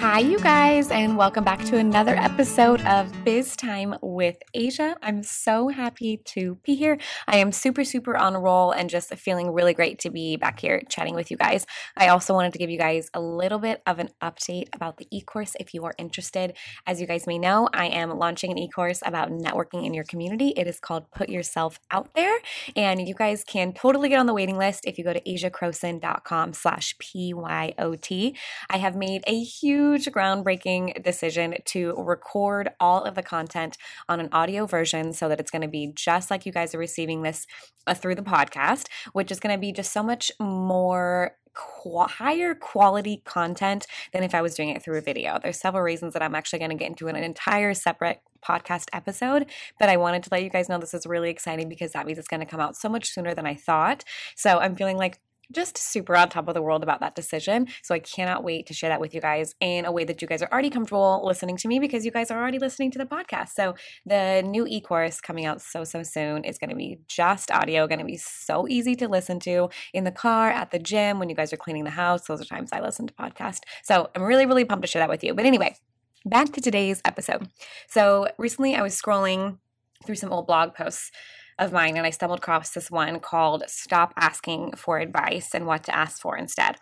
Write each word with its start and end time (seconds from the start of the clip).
Hi, 0.00 0.20
you 0.20 0.38
guys, 0.38 0.92
and 0.92 1.16
welcome 1.16 1.42
back 1.42 1.64
to 1.64 1.76
another 1.76 2.14
episode 2.14 2.80
of 2.82 3.12
Biz 3.24 3.56
Time 3.56 3.96
with 4.18 4.36
Asia. 4.52 4.96
I'm 5.02 5.22
so 5.22 5.68
happy 5.68 6.16
to 6.34 6.56
be 6.64 6.74
here. 6.74 6.98
I 7.26 7.38
am 7.38 7.52
super, 7.52 7.84
super 7.84 8.16
on 8.16 8.34
a 8.34 8.40
roll 8.40 8.72
and 8.72 8.90
just 8.90 9.14
feeling 9.14 9.52
really 9.52 9.72
great 9.72 9.98
to 10.00 10.10
be 10.10 10.36
back 10.36 10.60
here 10.60 10.82
chatting 10.90 11.14
with 11.14 11.30
you 11.30 11.36
guys. 11.36 11.64
I 11.96 12.08
also 12.08 12.34
wanted 12.34 12.52
to 12.52 12.58
give 12.58 12.68
you 12.68 12.78
guys 12.78 13.08
a 13.14 13.20
little 13.20 13.58
bit 13.58 13.80
of 13.86 13.98
an 13.98 14.10
update 14.20 14.68
about 14.74 14.98
the 14.98 15.06
e 15.10 15.22
course 15.22 15.54
if 15.58 15.72
you 15.72 15.84
are 15.84 15.94
interested. 15.96 16.56
As 16.86 17.00
you 17.00 17.06
guys 17.06 17.26
may 17.26 17.38
know, 17.38 17.68
I 17.72 17.86
am 17.86 18.10
launching 18.18 18.50
an 18.50 18.58
e 18.58 18.68
course 18.68 19.00
about 19.06 19.30
networking 19.30 19.86
in 19.86 19.94
your 19.94 20.04
community. 20.04 20.48
It 20.56 20.66
is 20.66 20.80
called 20.80 21.10
Put 21.12 21.28
Yourself 21.28 21.78
Out 21.90 22.12
There, 22.14 22.38
and 22.76 23.08
you 23.08 23.14
guys 23.14 23.44
can 23.44 23.72
totally 23.72 24.10
get 24.10 24.18
on 24.18 24.26
the 24.26 24.34
waiting 24.34 24.58
list 24.58 24.84
if 24.84 24.98
you 24.98 25.04
go 25.04 25.12
to 25.12 25.20
asiacroson.com 25.22 26.52
slash 26.52 26.96
PYOT. 26.98 28.36
I 28.68 28.76
have 28.76 28.96
made 28.96 29.22
a 29.26 29.42
huge 29.42 29.78
huge 29.98 30.06
groundbreaking 30.06 31.02
decision 31.02 31.54
to 31.64 31.94
record 31.96 32.70
all 32.80 33.04
of 33.04 33.14
the 33.14 33.22
content 33.22 33.76
on 34.08 34.20
an 34.20 34.28
audio 34.32 34.66
version 34.66 35.12
so 35.12 35.28
that 35.28 35.40
it's 35.40 35.50
going 35.50 35.62
to 35.62 35.68
be 35.68 35.92
just 35.94 36.30
like 36.30 36.46
you 36.46 36.52
guys 36.52 36.74
are 36.74 36.78
receiving 36.78 37.22
this 37.22 37.46
uh, 37.86 37.94
through 37.94 38.14
the 38.14 38.22
podcast, 38.22 38.86
which 39.12 39.30
is 39.30 39.40
going 39.40 39.54
to 39.54 39.60
be 39.60 39.72
just 39.72 39.92
so 39.92 40.02
much 40.02 40.30
more 40.40 41.32
Qu- 41.54 42.06
higher 42.06 42.54
quality 42.54 43.20
content 43.24 43.86
than 44.12 44.22
if 44.22 44.32
I 44.32 44.42
was 44.42 44.54
doing 44.54 44.68
it 44.68 44.80
through 44.80 44.98
a 44.98 45.00
video. 45.00 45.40
There's 45.42 45.58
several 45.58 45.82
reasons 45.82 46.12
that 46.12 46.22
I'm 46.22 46.36
actually 46.36 46.60
going 46.60 46.70
to 46.70 46.76
get 46.76 46.90
into 46.90 47.08
an 47.08 47.16
entire 47.16 47.74
separate 47.74 48.20
podcast 48.46 48.84
episode, 48.92 49.46
but 49.80 49.88
I 49.88 49.96
wanted 49.96 50.22
to 50.24 50.28
let 50.30 50.44
you 50.44 50.50
guys 50.50 50.68
know 50.68 50.78
this 50.78 50.94
is 50.94 51.04
really 51.04 51.30
exciting 51.30 51.68
because 51.68 51.92
that 51.92 52.06
means 52.06 52.18
it's 52.18 52.28
going 52.28 52.40
to 52.40 52.46
come 52.46 52.60
out 52.60 52.76
so 52.76 52.88
much 52.88 53.10
sooner 53.10 53.34
than 53.34 53.44
I 53.44 53.54
thought. 53.54 54.04
So 54.36 54.58
I'm 54.58 54.76
feeling 54.76 54.96
like 54.96 55.18
just 55.52 55.78
super 55.78 56.14
on 56.16 56.28
top 56.28 56.48
of 56.48 56.54
the 56.54 56.62
world 56.62 56.82
about 56.82 57.00
that 57.00 57.14
decision. 57.14 57.68
So 57.82 57.94
I 57.94 57.98
cannot 57.98 58.44
wait 58.44 58.66
to 58.66 58.74
share 58.74 58.90
that 58.90 59.00
with 59.00 59.14
you 59.14 59.20
guys 59.20 59.54
in 59.60 59.84
a 59.84 59.92
way 59.92 60.04
that 60.04 60.20
you 60.20 60.28
guys 60.28 60.42
are 60.42 60.48
already 60.52 60.70
comfortable 60.70 61.22
listening 61.24 61.56
to 61.58 61.68
me 61.68 61.78
because 61.78 62.04
you 62.04 62.10
guys 62.10 62.30
are 62.30 62.38
already 62.38 62.58
listening 62.58 62.90
to 62.92 62.98
the 62.98 63.06
podcast. 63.06 63.50
So 63.50 63.74
the 64.04 64.42
new 64.42 64.66
e 64.66 64.80
course 64.80 65.20
coming 65.20 65.46
out 65.46 65.62
so, 65.62 65.84
so 65.84 66.02
soon 66.02 66.44
is 66.44 66.58
going 66.58 66.70
to 66.70 66.76
be 66.76 66.98
just 67.08 67.50
audio, 67.50 67.86
going 67.86 67.98
to 67.98 68.04
be 68.04 68.16
so 68.16 68.68
easy 68.68 68.94
to 68.96 69.08
listen 69.08 69.40
to 69.40 69.68
in 69.94 70.04
the 70.04 70.12
car, 70.12 70.50
at 70.50 70.70
the 70.70 70.78
gym, 70.78 71.18
when 71.18 71.28
you 71.28 71.34
guys 71.34 71.52
are 71.52 71.56
cleaning 71.56 71.84
the 71.84 71.90
house. 71.90 72.26
Those 72.26 72.40
are 72.40 72.44
times 72.44 72.70
I 72.72 72.80
listen 72.80 73.06
to 73.06 73.14
podcasts. 73.14 73.60
So 73.82 74.10
I'm 74.14 74.22
really, 74.22 74.46
really 74.46 74.64
pumped 74.64 74.82
to 74.82 74.88
share 74.88 75.00
that 75.00 75.08
with 75.08 75.24
you. 75.24 75.34
But 75.34 75.46
anyway, 75.46 75.76
back 76.24 76.52
to 76.52 76.60
today's 76.60 77.00
episode. 77.04 77.48
So 77.88 78.28
recently 78.38 78.74
I 78.74 78.82
was 78.82 79.00
scrolling 79.00 79.58
through 80.04 80.16
some 80.16 80.32
old 80.32 80.46
blog 80.46 80.74
posts 80.74 81.10
of 81.58 81.72
mine 81.72 81.96
and 81.96 82.06
I 82.06 82.10
stumbled 82.10 82.38
across 82.38 82.70
this 82.70 82.90
one 82.90 83.20
called 83.20 83.64
Stop 83.66 84.14
Asking 84.16 84.72
for 84.76 84.98
Advice 84.98 85.54
and 85.54 85.66
What 85.66 85.84
to 85.84 85.94
Ask 85.94 86.20
for 86.20 86.36
Instead. 86.36 86.76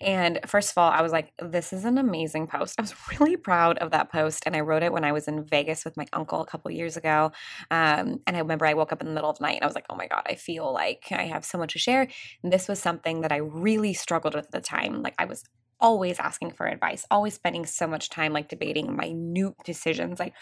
And 0.00 0.40
first 0.46 0.72
of 0.72 0.78
all, 0.78 0.90
I 0.90 1.00
was 1.00 1.12
like, 1.12 1.32
this 1.38 1.72
is 1.72 1.84
an 1.84 1.96
amazing 1.96 2.48
post. 2.48 2.74
I 2.78 2.82
was 2.82 2.94
really 3.10 3.36
proud 3.36 3.78
of 3.78 3.92
that 3.92 4.10
post. 4.10 4.42
And 4.46 4.56
I 4.56 4.60
wrote 4.60 4.82
it 4.82 4.92
when 4.92 5.04
I 5.04 5.12
was 5.12 5.28
in 5.28 5.44
Vegas 5.44 5.84
with 5.84 5.96
my 5.96 6.06
uncle 6.12 6.40
a 6.40 6.46
couple 6.46 6.70
years 6.70 6.96
ago. 6.96 7.30
Um, 7.70 8.20
and 8.26 8.36
I 8.36 8.40
remember 8.40 8.66
I 8.66 8.74
woke 8.74 8.92
up 8.92 9.00
in 9.00 9.06
the 9.06 9.14
middle 9.14 9.30
of 9.30 9.38
the 9.38 9.44
night 9.44 9.56
and 9.56 9.62
I 9.62 9.66
was 9.66 9.76
like, 9.76 9.86
oh 9.88 9.96
my 9.96 10.08
God, 10.08 10.22
I 10.26 10.34
feel 10.34 10.72
like 10.72 11.04
I 11.12 11.24
have 11.24 11.44
so 11.44 11.56
much 11.56 11.74
to 11.74 11.78
share. 11.78 12.08
And 12.42 12.52
this 12.52 12.68
was 12.68 12.80
something 12.80 13.20
that 13.20 13.32
I 13.32 13.36
really 13.36 13.94
struggled 13.94 14.34
with 14.34 14.46
at 14.46 14.50
the 14.50 14.60
time. 14.60 15.02
Like 15.02 15.14
I 15.18 15.24
was 15.24 15.44
always 15.80 16.18
asking 16.20 16.52
for 16.52 16.66
advice, 16.66 17.04
always 17.10 17.34
spending 17.34 17.66
so 17.66 17.86
much 17.86 18.08
time 18.08 18.32
like 18.32 18.48
debating 18.48 18.96
minute 18.96 19.54
decisions, 19.64 20.18
like 20.18 20.32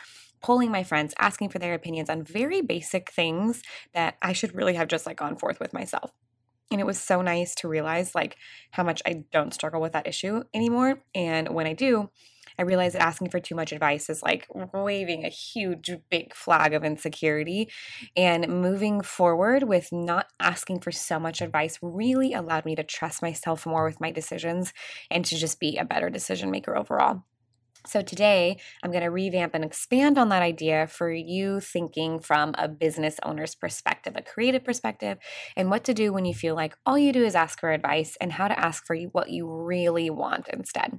polling 0.42 0.70
my 0.70 0.82
friends, 0.82 1.14
asking 1.18 1.50
for 1.50 1.58
their 1.58 1.74
opinions 1.74 2.10
on 2.10 2.22
very 2.22 2.62
basic 2.62 3.10
things 3.10 3.62
that 3.94 4.16
I 4.22 4.32
should 4.32 4.54
really 4.54 4.74
have 4.74 4.88
just 4.88 5.06
like 5.06 5.18
gone 5.18 5.36
forth 5.36 5.60
with 5.60 5.72
myself. 5.72 6.12
And 6.70 6.80
it 6.80 6.86
was 6.86 7.00
so 7.00 7.20
nice 7.20 7.54
to 7.56 7.68
realize 7.68 8.14
like 8.14 8.36
how 8.70 8.84
much 8.84 9.02
I 9.04 9.24
don't 9.32 9.52
struggle 9.52 9.80
with 9.80 9.92
that 9.92 10.06
issue 10.06 10.44
anymore. 10.54 11.02
And 11.14 11.48
when 11.48 11.66
I 11.66 11.72
do, 11.72 12.10
I 12.58 12.62
realize 12.62 12.92
that 12.92 13.02
asking 13.02 13.30
for 13.30 13.40
too 13.40 13.54
much 13.56 13.72
advice 13.72 14.08
is 14.08 14.22
like 14.22 14.46
waving 14.74 15.24
a 15.24 15.28
huge, 15.30 15.90
big 16.10 16.34
flag 16.34 16.74
of 16.74 16.84
insecurity. 16.84 17.70
And 18.16 18.46
moving 18.48 19.00
forward 19.00 19.64
with 19.64 19.90
not 19.92 20.26
asking 20.38 20.80
for 20.80 20.92
so 20.92 21.18
much 21.18 21.40
advice 21.40 21.78
really 21.82 22.34
allowed 22.34 22.64
me 22.66 22.76
to 22.76 22.84
trust 22.84 23.22
myself 23.22 23.66
more 23.66 23.84
with 23.84 24.00
my 24.00 24.12
decisions 24.12 24.72
and 25.10 25.24
to 25.24 25.36
just 25.36 25.58
be 25.58 25.76
a 25.76 25.84
better 25.84 26.10
decision 26.10 26.50
maker 26.50 26.76
overall. 26.76 27.24
So, 27.86 28.02
today 28.02 28.58
I'm 28.82 28.90
going 28.90 29.02
to 29.02 29.10
revamp 29.10 29.54
and 29.54 29.64
expand 29.64 30.18
on 30.18 30.28
that 30.28 30.42
idea 30.42 30.86
for 30.86 31.10
you 31.10 31.60
thinking 31.60 32.20
from 32.20 32.54
a 32.58 32.68
business 32.68 33.18
owner's 33.22 33.54
perspective, 33.54 34.14
a 34.16 34.22
creative 34.22 34.64
perspective, 34.64 35.18
and 35.56 35.70
what 35.70 35.84
to 35.84 35.94
do 35.94 36.12
when 36.12 36.24
you 36.24 36.34
feel 36.34 36.54
like 36.54 36.76
all 36.84 36.98
you 36.98 37.12
do 37.12 37.24
is 37.24 37.34
ask 37.34 37.58
for 37.58 37.72
advice 37.72 38.16
and 38.20 38.32
how 38.32 38.48
to 38.48 38.58
ask 38.58 38.86
for 38.86 38.96
what 39.12 39.30
you 39.30 39.50
really 39.50 40.10
want 40.10 40.48
instead. 40.48 40.98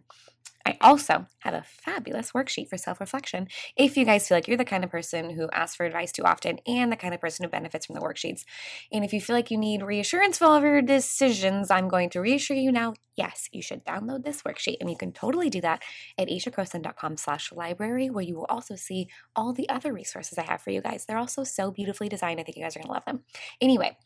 I 0.66 0.77
also 0.81 1.27
have 1.39 1.53
a 1.53 1.63
fabulous 1.66 2.31
worksheet 2.31 2.69
for 2.69 2.77
self 2.77 2.99
reflection 2.99 3.47
if 3.75 3.97
you 3.97 4.05
guys 4.05 4.27
feel 4.27 4.38
like 4.38 4.47
you're 4.47 4.57
the 4.57 4.66
kind 4.66 4.83
of 4.83 4.91
person 4.91 5.31
who 5.31 5.49
asks 5.51 5.75
for 5.75 5.85
advice 5.85 6.11
too 6.11 6.23
often 6.23 6.59
and 6.67 6.91
the 6.91 6.95
kind 6.95 7.13
of 7.13 7.22
person 7.22 7.44
who 7.44 7.49
benefits 7.49 7.85
from 7.85 7.95
the 7.95 8.01
worksheets. 8.01 8.44
And 8.91 9.03
if 9.03 9.13
you 9.13 9.22
feel 9.22 9.35
like 9.35 9.51
you 9.51 9.57
need 9.57 9.81
reassurance 9.81 10.38
for 10.38 10.45
all 10.45 10.55
of 10.55 10.63
your 10.63 10.81
decisions, 10.81 11.72
I'm 11.72 11.88
going 11.88 12.09
to 12.11 12.22
reassure 12.22 12.57
you 12.57 12.72
now 12.72 12.94
yes, 13.16 13.49
you 13.51 13.61
should 13.61 13.85
download 13.85 14.23
this 14.23 14.41
worksheet. 14.41 14.77
And 14.79 14.89
you 14.89 14.97
can 14.97 15.11
totally 15.11 15.49
do 15.49 15.61
that 15.61 15.83
at 16.17 16.27
asiacroson.com 16.27 17.17
slash 17.17 17.51
library, 17.51 18.09
where 18.09 18.23
you 18.23 18.35
will 18.35 18.47
also 18.49 18.75
see 18.75 19.07
all 19.35 19.53
the 19.53 19.69
other 19.69 19.93
resources 19.93 20.38
I 20.38 20.43
have 20.43 20.61
for 20.61 20.72
you 20.72 20.81
guys. 20.81 21.05
They're 21.05 21.17
also 21.17 21.43
so 21.43 21.72
beautifully 21.72 22.09
designed. 22.09 22.39
I 22.39 22.43
think 22.43 22.57
you 22.57 22.63
guys 22.63 22.75
are 22.75 22.79
going 22.79 22.88
to 22.88 22.93
love 22.93 23.05
them. 23.05 23.23
Anyway, 23.59 23.97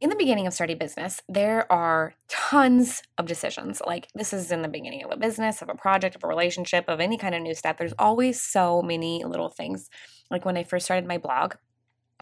in 0.00 0.08
the 0.08 0.16
beginning 0.16 0.46
of 0.46 0.54
starting 0.54 0.78
business, 0.78 1.20
there 1.28 1.70
are 1.70 2.14
tons 2.28 3.02
of 3.18 3.26
decisions. 3.26 3.82
Like 3.86 4.08
this 4.14 4.32
is 4.32 4.50
in 4.50 4.62
the 4.62 4.68
beginning 4.68 5.04
of 5.04 5.10
a 5.10 5.16
business, 5.16 5.60
of 5.60 5.68
a 5.68 5.74
project, 5.74 6.16
of 6.16 6.24
a 6.24 6.26
relationship, 6.26 6.86
of 6.88 7.00
any 7.00 7.18
kind 7.18 7.34
of 7.34 7.42
new 7.42 7.54
step. 7.54 7.76
There's 7.76 7.92
always 7.98 8.40
so 8.40 8.80
many 8.80 9.24
little 9.24 9.50
things. 9.50 9.90
Like 10.30 10.44
when 10.44 10.56
I 10.56 10.64
first 10.64 10.86
started 10.86 11.06
my 11.06 11.18
blog, 11.18 11.54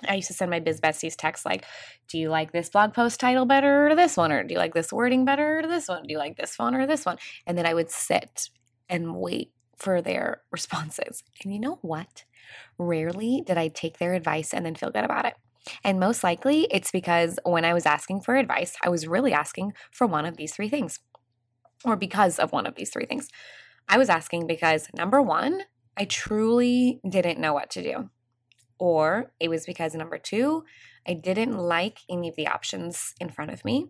I 0.09 0.17
used 0.17 0.29
to 0.29 0.35
send 0.35 0.51
my 0.51 0.61
biz 0.61 0.81
besties 0.81 1.15
texts 1.17 1.47
like, 1.47 1.65
"Do 2.09 2.19
you 2.19 2.31
like 2.31 2.53
this 2.53 2.69
blog 2.69 2.95
post 2.95 3.21
title 3.21 3.47
better 3.47 3.89
or 3.89 3.95
this 3.95 4.17
one, 4.17 4.33
or 4.33 4.43
do 4.43 4.55
you 4.55 4.59
like 4.59 4.75
this 4.75 4.93
wording 4.93 5.25
better 5.25 5.61
or 5.61 5.67
this 5.67 5.89
one? 5.89 6.03
Do 6.03 6.13
you 6.13 6.19
like 6.19 6.37
this 6.37 6.59
one 6.59 6.75
or 6.75 6.87
this 6.87 7.05
one?" 7.05 7.19
And 7.47 7.57
then 7.57 7.67
I 7.67 7.75
would 7.75 7.91
sit 7.91 8.51
and 8.89 9.17
wait 9.17 9.53
for 9.77 10.03
their 10.03 10.43
responses. 10.51 11.23
And 11.43 11.53
you 11.53 11.61
know 11.61 11.79
what? 11.83 12.25
Rarely 12.79 13.43
did 13.47 13.59
I 13.59 13.69
take 13.69 13.99
their 13.99 14.15
advice 14.15 14.53
and 14.55 14.65
then 14.67 14.75
feel 14.75 14.91
good 14.91 15.05
about 15.05 15.27
it. 15.27 15.35
And 15.85 16.01
most 16.01 16.25
likely 16.25 16.67
it's 16.71 16.91
because 16.91 17.39
when 17.45 17.65
I 17.65 17.75
was 17.75 17.87
asking 17.87 18.23
for 18.23 18.37
advice, 18.37 18.77
I 18.83 18.89
was 18.89 19.07
really 19.07 19.33
asking 19.33 19.75
for 19.93 20.07
one 20.07 20.25
of 20.25 20.37
these 20.37 20.55
three 20.55 20.69
things, 20.69 21.01
or 21.85 21.97
because 21.97 22.39
of 22.39 22.53
one 22.53 22.67
of 22.67 22.75
these 22.75 22.91
three 22.91 23.07
things. 23.07 23.29
I 23.89 23.99
was 23.99 24.09
asking 24.09 24.47
because 24.47 24.89
number 24.95 25.23
one, 25.23 25.63
I 25.97 26.05
truly 26.05 27.01
didn't 27.09 27.41
know 27.41 27.53
what 27.53 27.71
to 27.71 27.83
do. 27.83 28.11
Or 28.79 29.33
it 29.41 29.49
was 29.49 29.67
because 29.67 29.95
number 29.95 30.19
two, 30.19 30.65
I 31.07 31.15
didn't 31.15 31.57
like 31.57 32.01
any 32.09 32.29
of 32.29 32.37
the 32.37 32.47
options 32.47 33.15
in 33.21 33.31
front 33.31 33.51
of 33.51 33.65
me. 33.65 33.89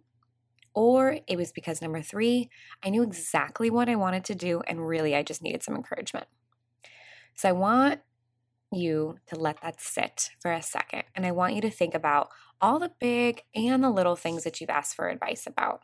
Or 0.75 1.19
it 1.27 1.37
was 1.37 1.53
because 1.53 1.83
number 1.83 2.01
three, 2.01 2.49
I 2.83 2.91
knew 2.91 3.03
exactly 3.03 3.69
what 3.69 3.89
I 3.89 3.97
wanted 3.97 4.25
to 4.27 4.34
do 4.34 4.62
and 4.67 4.87
really 4.87 5.15
I 5.15 5.23
just 5.23 5.43
needed 5.43 5.62
some 5.62 5.75
encouragement. 5.75 6.27
So 7.34 7.49
I 7.49 7.53
want 7.53 8.01
you 8.73 9.19
to 9.27 9.37
let 9.37 9.61
that 9.62 9.81
sit 9.81 10.31
for 10.41 10.53
a 10.53 10.62
second. 10.62 11.05
And 11.15 11.25
I 11.25 11.33
want 11.33 11.55
you 11.55 11.61
to 11.62 11.71
think 11.71 11.95
about 11.95 12.29
all 12.61 12.79
the 12.79 12.93
big 13.01 13.43
and 13.55 13.83
the 13.83 13.91
little 13.91 14.17
things 14.17 14.45
that 14.45 14.61
you've 14.61 14.71
asked 14.71 14.97
for 14.97 15.09
advice 15.09 15.47
about. 15.47 15.83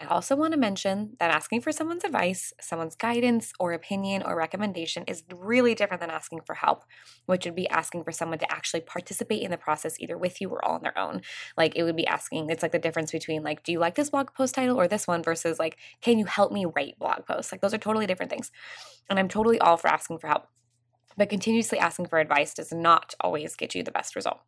I 0.00 0.06
also 0.06 0.34
want 0.34 0.52
to 0.52 0.58
mention 0.58 1.16
that 1.20 1.30
asking 1.30 1.60
for 1.60 1.70
someone's 1.70 2.02
advice, 2.02 2.52
someone's 2.60 2.96
guidance 2.96 3.52
or 3.60 3.72
opinion 3.72 4.24
or 4.24 4.36
recommendation 4.36 5.04
is 5.06 5.22
really 5.32 5.74
different 5.74 6.00
than 6.00 6.10
asking 6.10 6.40
for 6.44 6.54
help, 6.54 6.82
which 7.26 7.44
would 7.44 7.54
be 7.54 7.68
asking 7.68 8.02
for 8.02 8.10
someone 8.10 8.40
to 8.40 8.52
actually 8.52 8.80
participate 8.80 9.42
in 9.42 9.52
the 9.52 9.56
process 9.56 10.00
either 10.00 10.18
with 10.18 10.40
you 10.40 10.48
or 10.48 10.64
all 10.64 10.74
on 10.74 10.82
their 10.82 10.98
own. 10.98 11.22
Like 11.56 11.76
it 11.76 11.84
would 11.84 11.94
be 11.94 12.08
asking, 12.08 12.50
it's 12.50 12.62
like 12.62 12.72
the 12.72 12.78
difference 12.80 13.12
between 13.12 13.44
like, 13.44 13.62
do 13.62 13.70
you 13.70 13.78
like 13.78 13.94
this 13.94 14.10
blog 14.10 14.34
post 14.34 14.56
title 14.56 14.80
or 14.80 14.88
this 14.88 15.06
one 15.06 15.22
versus 15.22 15.60
like, 15.60 15.78
can 16.00 16.18
you 16.18 16.24
help 16.24 16.50
me 16.50 16.66
write 16.66 16.98
blog 16.98 17.24
posts? 17.24 17.52
Like 17.52 17.60
those 17.60 17.74
are 17.74 17.78
totally 17.78 18.06
different 18.06 18.32
things. 18.32 18.50
And 19.08 19.18
I'm 19.18 19.28
totally 19.28 19.60
all 19.60 19.76
for 19.76 19.88
asking 19.88 20.18
for 20.18 20.26
help 20.26 20.48
but 21.16 21.28
continuously 21.28 21.78
asking 21.78 22.06
for 22.06 22.18
advice 22.18 22.54
does 22.54 22.72
not 22.72 23.14
always 23.20 23.56
get 23.56 23.74
you 23.74 23.82
the 23.82 23.92
best 23.92 24.16
result. 24.16 24.40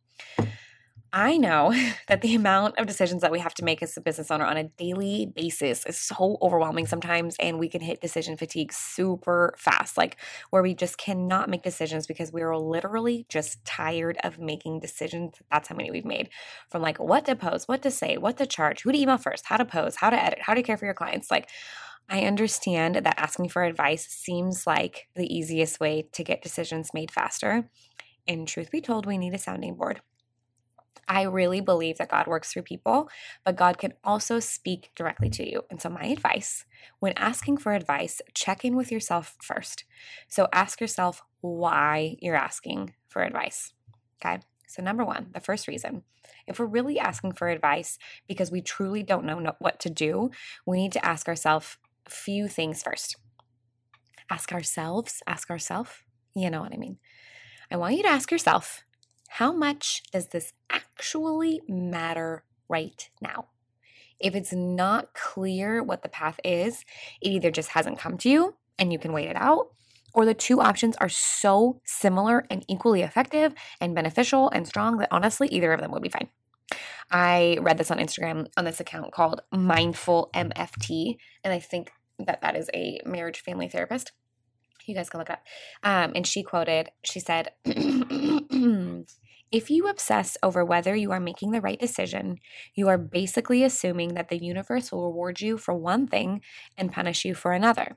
I 1.13 1.37
know 1.37 1.73
that 2.07 2.21
the 2.21 2.35
amount 2.35 2.77
of 2.77 2.85
decisions 2.85 3.21
that 3.21 3.31
we 3.31 3.39
have 3.39 3.53
to 3.55 3.63
make 3.63 3.81
as 3.81 3.95
a 3.97 4.01
business 4.01 4.29
owner 4.29 4.45
on 4.45 4.57
a 4.57 4.65
daily 4.65 5.31
basis 5.33 5.85
is 5.85 5.97
so 5.97 6.37
overwhelming 6.41 6.85
sometimes, 6.85 7.35
and 7.39 7.59
we 7.59 7.69
can 7.69 7.81
hit 7.81 8.01
decision 8.01 8.37
fatigue 8.37 8.73
super 8.73 9.53
fast, 9.57 9.97
like 9.97 10.17
where 10.49 10.61
we 10.61 10.73
just 10.73 10.97
cannot 10.97 11.49
make 11.49 11.63
decisions 11.63 12.07
because 12.07 12.31
we 12.31 12.41
are 12.41 12.57
literally 12.57 13.25
just 13.29 13.63
tired 13.65 14.17
of 14.23 14.39
making 14.39 14.79
decisions. 14.79 15.35
That's 15.51 15.69
how 15.69 15.75
many 15.75 15.91
we've 15.91 16.05
made 16.05 16.29
from 16.69 16.81
like 16.81 16.99
what 16.99 17.25
to 17.25 17.35
post, 17.35 17.67
what 17.67 17.81
to 17.83 17.91
say, 17.91 18.17
what 18.17 18.37
to 18.37 18.45
charge, 18.45 18.81
who 18.81 18.91
to 18.91 18.97
email 18.97 19.17
first, 19.17 19.45
how 19.45 19.57
to 19.57 19.65
post, 19.65 19.97
how 19.99 20.09
to 20.09 20.21
edit, 20.21 20.39
how 20.41 20.53
to 20.53 20.63
care 20.63 20.77
for 20.77 20.85
your 20.85 20.93
clients. 20.93 21.31
Like, 21.31 21.49
I 22.09 22.21
understand 22.21 22.95
that 22.95 23.19
asking 23.19 23.49
for 23.49 23.63
advice 23.63 24.07
seems 24.07 24.65
like 24.65 25.07
the 25.15 25.33
easiest 25.33 25.79
way 25.79 26.07
to 26.13 26.23
get 26.23 26.41
decisions 26.41 26.93
made 26.93 27.11
faster. 27.11 27.69
And 28.27 28.47
truth 28.47 28.71
be 28.71 28.81
told, 28.81 29.05
we 29.05 29.17
need 29.17 29.33
a 29.33 29.37
sounding 29.39 29.75
board. 29.75 30.01
I 31.07 31.23
really 31.23 31.61
believe 31.61 31.97
that 31.97 32.09
God 32.09 32.27
works 32.27 32.51
through 32.51 32.63
people, 32.63 33.09
but 33.45 33.55
God 33.55 33.77
can 33.77 33.93
also 34.03 34.39
speak 34.39 34.91
directly 34.95 35.29
to 35.31 35.49
you. 35.49 35.63
And 35.69 35.81
so, 35.81 35.89
my 35.89 36.05
advice 36.05 36.65
when 36.99 37.13
asking 37.13 37.57
for 37.57 37.73
advice, 37.73 38.21
check 38.33 38.65
in 38.65 38.75
with 38.75 38.91
yourself 38.91 39.35
first. 39.41 39.85
So, 40.27 40.47
ask 40.51 40.81
yourself 40.81 41.23
why 41.41 42.17
you're 42.21 42.35
asking 42.35 42.93
for 43.07 43.23
advice. 43.23 43.73
Okay. 44.21 44.39
So, 44.67 44.83
number 44.83 45.05
one, 45.05 45.27
the 45.33 45.39
first 45.39 45.67
reason 45.67 46.03
if 46.45 46.59
we're 46.59 46.65
really 46.65 46.99
asking 46.99 47.33
for 47.33 47.47
advice 47.47 47.97
because 48.27 48.51
we 48.51 48.61
truly 48.61 49.03
don't 49.03 49.25
know 49.25 49.53
what 49.59 49.79
to 49.81 49.89
do, 49.89 50.31
we 50.65 50.77
need 50.77 50.91
to 50.93 51.05
ask 51.05 51.27
ourselves 51.27 51.77
few 52.09 52.47
things 52.47 52.83
first. 52.83 53.15
Ask 54.29 54.51
ourselves, 54.51 55.21
ask 55.25 55.49
ourselves, 55.49 55.91
you 56.35 56.49
know 56.49 56.61
what 56.61 56.73
I 56.73 56.77
mean. 56.77 56.97
I 57.71 57.77
want 57.77 57.95
you 57.95 58.03
to 58.03 58.09
ask 58.09 58.31
yourself, 58.31 58.83
how 59.29 59.51
much 59.51 60.03
does 60.11 60.27
this 60.27 60.53
actually 60.69 61.61
matter 61.67 62.43
right 62.69 63.09
now? 63.21 63.47
If 64.19 64.35
it's 64.35 64.53
not 64.53 65.13
clear 65.13 65.83
what 65.83 66.01
the 66.01 66.09
path 66.09 66.39
is, 66.43 66.83
it 67.21 67.29
either 67.29 67.51
just 67.51 67.69
hasn't 67.69 67.99
come 67.99 68.17
to 68.19 68.29
you 68.29 68.55
and 68.79 68.91
you 68.91 68.99
can 68.99 69.13
wait 69.13 69.29
it 69.29 69.35
out, 69.35 69.69
or 70.13 70.25
the 70.25 70.33
two 70.33 70.61
options 70.61 70.95
are 70.97 71.09
so 71.09 71.81
similar 71.85 72.45
and 72.49 72.65
equally 72.67 73.01
effective 73.01 73.53
and 73.79 73.95
beneficial 73.95 74.49
and 74.49 74.67
strong 74.67 74.97
that 74.97 75.09
honestly, 75.11 75.47
either 75.49 75.73
of 75.73 75.81
them 75.81 75.91
would 75.91 76.01
be 76.01 76.09
fine. 76.09 76.29
I 77.11 77.57
read 77.61 77.77
this 77.77 77.91
on 77.91 77.99
Instagram 77.99 78.47
on 78.57 78.65
this 78.65 78.79
account 78.79 79.13
called 79.13 79.41
Mindful 79.51 80.29
MFT, 80.33 81.17
and 81.43 81.53
I 81.53 81.59
think 81.59 81.91
that 82.19 82.41
that 82.41 82.55
is 82.55 82.69
a 82.73 82.99
marriage 83.05 83.39
family 83.39 83.67
therapist. 83.67 84.11
You 84.85 84.95
guys 84.95 85.09
can 85.09 85.19
look 85.19 85.29
up. 85.29 85.43
Um, 85.83 86.13
and 86.15 86.25
she 86.25 86.43
quoted, 86.43 86.91
she 87.03 87.19
said, 87.19 87.51
If 89.49 89.69
you 89.69 89.87
obsess 89.87 90.37
over 90.43 90.65
whether 90.65 90.93
you 90.93 91.11
are 91.11 91.21
making 91.21 91.51
the 91.51 91.61
right 91.61 91.79
decision, 91.79 92.39
you 92.75 92.89
are 92.89 92.97
basically 92.97 93.63
assuming 93.63 94.13
that 94.13 94.27
the 94.27 94.43
universe 94.43 94.91
will 94.91 95.05
reward 95.05 95.39
you 95.39 95.57
for 95.57 95.73
one 95.73 96.05
thing 96.05 96.41
and 96.77 96.91
punish 96.91 97.23
you 97.23 97.33
for 97.33 97.53
another. 97.53 97.95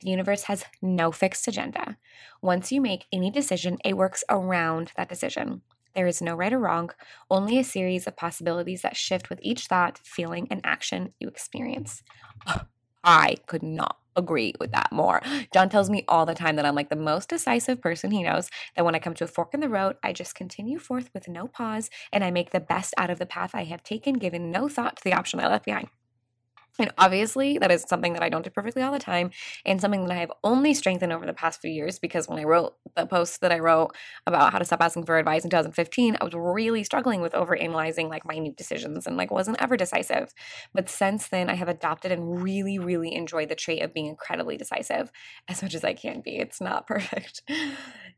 The 0.00 0.10
universe 0.10 0.44
has 0.44 0.64
no 0.80 1.10
fixed 1.10 1.48
agenda. 1.48 1.96
Once 2.40 2.70
you 2.70 2.80
make 2.80 3.06
any 3.12 3.28
decision, 3.28 3.78
it 3.84 3.96
works 3.96 4.22
around 4.30 4.92
that 4.96 5.08
decision. 5.08 5.62
There 5.96 6.06
is 6.06 6.22
no 6.22 6.34
right 6.36 6.52
or 6.52 6.60
wrong, 6.60 6.90
only 7.28 7.58
a 7.58 7.64
series 7.64 8.06
of 8.06 8.16
possibilities 8.16 8.82
that 8.82 8.96
shift 8.96 9.30
with 9.30 9.40
each 9.42 9.66
thought, 9.66 9.98
feeling, 10.04 10.46
and 10.48 10.60
action 10.64 11.12
you 11.18 11.26
experience. 11.26 12.04
I 13.04 13.36
could 13.46 13.62
not 13.62 13.98
agree 14.16 14.54
with 14.60 14.72
that 14.72 14.92
more. 14.92 15.20
John 15.52 15.68
tells 15.68 15.90
me 15.90 16.04
all 16.08 16.24
the 16.24 16.34
time 16.34 16.56
that 16.56 16.64
I'm 16.64 16.74
like 16.74 16.88
the 16.88 16.96
most 16.96 17.28
decisive 17.28 17.80
person 17.80 18.10
he 18.10 18.22
knows, 18.22 18.48
that 18.76 18.84
when 18.84 18.94
I 18.94 19.00
come 19.00 19.14
to 19.14 19.24
a 19.24 19.28
fork 19.28 19.54
in 19.54 19.60
the 19.60 19.68
road, 19.68 19.96
I 20.02 20.12
just 20.12 20.34
continue 20.34 20.78
forth 20.78 21.10
with 21.12 21.28
no 21.28 21.48
pause 21.48 21.90
and 22.12 22.22
I 22.22 22.30
make 22.30 22.50
the 22.50 22.60
best 22.60 22.94
out 22.96 23.10
of 23.10 23.18
the 23.18 23.26
path 23.26 23.50
I 23.54 23.64
have 23.64 23.82
taken, 23.82 24.14
given 24.14 24.50
no 24.50 24.68
thought 24.68 24.96
to 24.96 25.04
the 25.04 25.14
option 25.14 25.40
I 25.40 25.48
left 25.48 25.64
behind. 25.64 25.88
And 26.78 26.92
obviously, 26.98 27.58
that 27.58 27.70
is 27.70 27.84
something 27.88 28.14
that 28.14 28.22
I 28.22 28.28
don't 28.28 28.44
do 28.44 28.50
perfectly 28.50 28.82
all 28.82 28.92
the 28.92 28.98
time, 28.98 29.30
and 29.64 29.80
something 29.80 30.06
that 30.06 30.12
I 30.12 30.20
have 30.20 30.32
only 30.42 30.74
strengthened 30.74 31.12
over 31.12 31.24
the 31.24 31.32
past 31.32 31.60
few 31.60 31.70
years 31.70 31.98
because 32.00 32.28
when 32.28 32.38
I 32.38 32.44
wrote 32.44 32.74
the 32.96 33.06
post 33.06 33.40
that 33.42 33.52
I 33.52 33.60
wrote 33.60 33.94
about 34.26 34.52
how 34.52 34.58
to 34.58 34.64
stop 34.64 34.82
asking 34.82 35.06
for 35.06 35.16
advice 35.16 35.44
in 35.44 35.50
2015, 35.50 36.16
I 36.20 36.24
was 36.24 36.34
really 36.34 36.82
struggling 36.82 37.20
with 37.20 37.32
overanalyzing 37.32 38.08
like 38.08 38.26
minute 38.26 38.56
decisions 38.56 39.06
and 39.06 39.16
like 39.16 39.30
wasn't 39.30 39.62
ever 39.62 39.76
decisive. 39.76 40.32
But 40.72 40.88
since 40.88 41.28
then, 41.28 41.48
I 41.48 41.54
have 41.54 41.68
adopted 41.68 42.10
and 42.10 42.42
really, 42.42 42.78
really 42.78 43.14
enjoyed 43.14 43.48
the 43.48 43.54
trait 43.54 43.82
of 43.82 43.94
being 43.94 44.06
incredibly 44.06 44.56
decisive 44.56 45.12
as 45.48 45.62
much 45.62 45.74
as 45.74 45.84
I 45.84 45.94
can 45.94 46.22
be. 46.22 46.38
It's 46.38 46.60
not 46.60 46.86
perfect. 46.88 47.42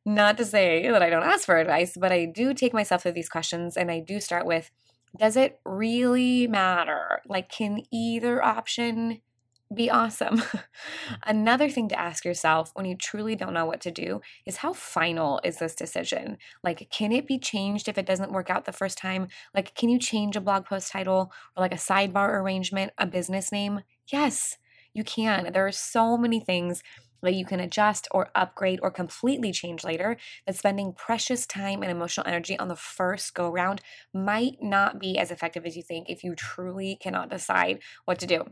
not 0.07 0.39
to 0.39 0.47
say 0.47 0.89
that 0.89 1.03
I 1.03 1.11
don't 1.11 1.25
ask 1.25 1.45
for 1.45 1.59
advice, 1.59 1.97
but 1.99 2.13
I 2.13 2.25
do 2.25 2.55
take 2.55 2.73
myself 2.73 3.03
through 3.03 3.13
these 3.13 3.29
questions 3.29 3.77
and 3.77 3.91
I 3.91 4.01
do 4.01 4.21
start 4.21 4.47
with 4.47 4.71
does 5.19 5.37
it 5.37 5.61
really 5.65 6.47
matter? 6.47 7.21
Like, 7.27 7.49
can 7.49 7.83
either 7.93 8.43
option 8.43 9.21
be 9.75 9.91
awesome? 9.91 10.39
Mm. 10.39 10.65
Another 11.25 11.69
thing 11.69 11.89
to 11.89 11.99
ask 11.99 12.25
yourself 12.25 12.71
when 12.75 12.87
you 12.87 12.97
truly 12.97 13.35
don't 13.35 13.55
know 13.55 13.67
what 13.67 13.81
to 13.83 13.91
do 13.91 14.21
is 14.45 14.59
how 14.59 14.73
final 14.73 15.41
is 15.45 15.59
this 15.59 15.75
decision? 15.75 16.39
Like, 16.63 16.89
can 16.91 17.13
it 17.13 17.27
be 17.27 17.39
changed 17.39 17.89
if 17.89 17.99
it 17.99 18.07
doesn't 18.07 18.33
work 18.33 18.51
out 18.51 18.65
the 18.65 18.73
first 18.73 18.99
time? 18.99 19.29
Like, 19.55 19.75
can 19.75 19.89
you 19.89 19.99
change 19.99 20.37
a 20.37 20.41
blog 20.41 20.65
post 20.67 20.91
title 20.93 21.33
or 21.57 21.61
like 21.61 21.75
a 21.75 21.77
sidebar 21.77 22.29
arrangement, 22.29 22.93
a 22.99 23.07
business 23.07 23.51
name? 23.51 23.81
Yes, 24.09 24.59
you 24.95 25.05
can. 25.05 25.53
There 25.53 25.67
are 25.67 25.73
so 25.73 26.17
many 26.17 26.41
things 26.41 26.83
that 27.27 27.35
you 27.35 27.45
can 27.45 27.61
adjust 27.61 28.09
or 28.11 28.31
upgrade 28.35 28.81
or 28.83 28.91
completely 28.91 29.53
change 29.53 29.85
later, 29.85 30.17
that 30.47 30.57
spending 30.57 30.93
precious 30.93 31.47
time 31.47 31.83
and 31.83 31.91
emotional 31.91 32.27
energy 32.27 32.59
on 32.59 32.69
the 32.69 32.77
first 32.77 33.35
go 33.35 33.51
round 33.51 33.81
might 34.15 34.63
not 34.63 34.99
be 34.99 35.19
as 35.19 35.31
effective 35.31 35.67
as 35.67 35.77
you 35.77 35.83
think 35.83 36.09
if 36.09 36.25
you 36.25 36.35
truly 36.35 36.97
cannot 36.97 37.29
decide 37.31 37.81
what 38.05 38.19
to 38.19 38.27
do 38.27 38.45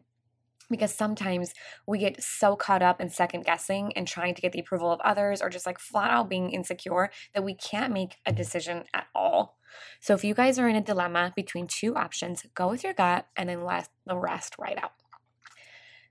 because 0.71 0.95
sometimes 0.95 1.53
we 1.87 1.99
get 1.99 2.23
so 2.23 2.57
caught 2.57 2.83
up 2.83 3.01
in 3.01 3.11
second 3.11 3.45
guessing 3.45 3.93
and 3.95 4.09
trying 4.09 4.35
to 4.35 4.41
get 4.41 4.53
the 4.53 4.61
approval 4.61 4.91
of 4.91 5.01
others 5.01 5.43
or 5.43 5.49
just 5.49 5.67
like 5.67 5.79
flat 5.79 6.11
out 6.11 6.29
being 6.29 6.51
insecure 6.51 7.11
that 7.35 7.45
we 7.45 7.55
can't 7.55 7.93
make 7.93 8.17
a 8.27 8.33
decision 8.33 8.85
at 8.95 9.07
all. 9.15 9.59
So 10.01 10.15
if 10.15 10.25
you 10.25 10.35
guys 10.35 10.59
are 10.59 10.69
in 10.69 10.77
a 10.77 10.81
dilemma 10.81 11.33
between 11.35 11.67
two 11.67 11.95
options, 11.95 12.45
go 12.55 12.69
with 12.69 12.85
your 12.85 12.95
gut 12.95 13.27
and 13.37 13.49
then 13.49 13.65
let 13.65 13.89
the 14.07 14.17
rest 14.17 14.57
ride 14.59 14.79
out. 14.83 14.93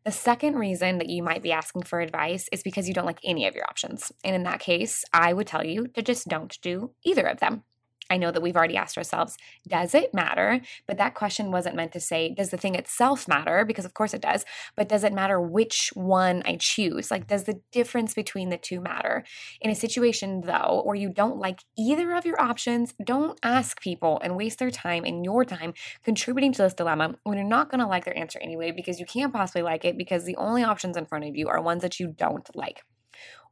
The 0.05 0.11
second 0.11 0.55
reason 0.55 0.97
that 0.97 1.09
you 1.09 1.23
might 1.23 1.41
be 1.41 1.53
asking 1.53 1.83
for 1.83 2.01
advice 2.01 2.49
is 2.51 2.61
because 2.61 2.89
you 2.89 2.93
don't 2.93 3.05
like 3.05 3.21
any 3.23 3.47
of 3.47 3.55
your 3.55 3.63
options. 3.63 4.11
And 4.25 4.35
in 4.35 4.43
that 4.43 4.59
case, 4.59 5.05
I 5.13 5.31
would 5.31 5.47
tell 5.47 5.65
you 5.65 5.87
to 5.87 6.01
just 6.01 6.27
don't 6.27 6.59
do 6.61 6.91
either 7.05 7.25
of 7.25 7.39
them. 7.39 7.63
I 8.09 8.17
know 8.17 8.31
that 8.31 8.41
we've 8.41 8.55
already 8.55 8.77
asked 8.77 8.97
ourselves, 8.97 9.37
does 9.67 9.95
it 9.95 10.13
matter? 10.13 10.61
But 10.87 10.97
that 10.97 11.15
question 11.15 11.51
wasn't 11.51 11.75
meant 11.75 11.93
to 11.93 11.99
say, 11.99 12.33
does 12.35 12.49
the 12.49 12.57
thing 12.57 12.75
itself 12.75 13.27
matter? 13.27 13.65
Because 13.65 13.85
of 13.85 13.93
course 13.93 14.13
it 14.13 14.21
does. 14.21 14.45
But 14.75 14.89
does 14.89 15.03
it 15.03 15.13
matter 15.13 15.39
which 15.39 15.89
one 15.93 16.43
I 16.45 16.57
choose? 16.59 17.09
Like, 17.09 17.27
does 17.27 17.45
the 17.45 17.61
difference 17.71 18.13
between 18.13 18.49
the 18.49 18.57
two 18.57 18.81
matter? 18.81 19.23
In 19.61 19.71
a 19.71 19.75
situation, 19.75 20.41
though, 20.41 20.81
where 20.83 20.95
you 20.95 21.09
don't 21.09 21.37
like 21.37 21.61
either 21.77 22.13
of 22.13 22.25
your 22.25 22.39
options, 22.41 22.93
don't 23.03 23.39
ask 23.41 23.81
people 23.81 24.19
and 24.23 24.35
waste 24.35 24.59
their 24.59 24.71
time 24.71 25.05
and 25.05 25.23
your 25.23 25.45
time 25.45 25.73
contributing 26.03 26.51
to 26.53 26.61
this 26.61 26.73
dilemma 26.73 27.15
when 27.23 27.37
you're 27.37 27.47
not 27.47 27.71
going 27.71 27.81
to 27.81 27.87
like 27.87 28.05
their 28.05 28.17
answer 28.17 28.39
anyway, 28.41 28.71
because 28.71 28.99
you 28.99 29.05
can't 29.05 29.33
possibly 29.33 29.61
like 29.61 29.85
it 29.85 29.97
because 29.97 30.25
the 30.25 30.35
only 30.35 30.63
options 30.63 30.97
in 30.97 31.05
front 31.05 31.25
of 31.25 31.35
you 31.35 31.47
are 31.47 31.61
ones 31.61 31.81
that 31.81 31.99
you 31.99 32.07
don't 32.07 32.53
like. 32.55 32.81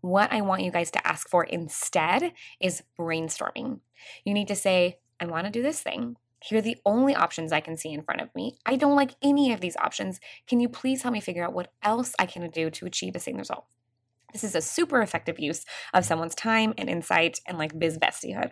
What 0.02 0.34
I 0.34 0.42
want 0.42 0.64
you 0.64 0.72
guys 0.72 0.90
to 0.92 1.08
ask 1.08 1.30
for 1.30 1.44
instead 1.44 2.34
is 2.60 2.82
brainstorming. 3.00 3.82
You 4.26 4.34
need 4.34 4.48
to 4.48 4.56
say, 4.56 5.00
I 5.20 5.26
want 5.26 5.46
to 5.46 5.52
do 5.52 5.62
this 5.62 5.82
thing. 5.82 6.18
Here 6.44 6.58
are 6.58 6.62
the 6.62 6.78
only 6.86 7.14
options 7.14 7.52
I 7.52 7.60
can 7.60 7.78
see 7.78 7.92
in 7.92 8.02
front 8.02 8.22
of 8.22 8.34
me. 8.34 8.58
I 8.66 8.76
don't 8.76 8.96
like 8.96 9.16
any 9.22 9.54
of 9.54 9.62
these 9.62 9.78
options. 9.78 10.20
Can 10.48 10.60
you 10.60 10.68
please 10.68 11.04
help 11.04 11.14
me 11.14 11.22
figure 11.22 11.44
out 11.44 11.54
what 11.54 11.72
else 11.84 12.14
I 12.18 12.26
can 12.26 12.50
do 12.50 12.72
to 12.72 12.86
achieve 12.86 13.14
the 13.14 13.20
same 13.20 13.38
result? 13.38 13.66
This 14.34 14.44
is 14.44 14.56
a 14.56 14.62
super 14.62 15.02
effective 15.02 15.40
use 15.40 15.66
of 15.94 16.06
someone's 16.06 16.36
time 16.36 16.74
and 16.78 16.90
insight 16.90 17.40
and 17.46 17.58
like 17.58 17.78
biz 17.78 17.98
bestiehood. 17.98 18.52